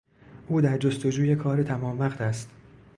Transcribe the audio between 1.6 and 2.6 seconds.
تمام وقت است.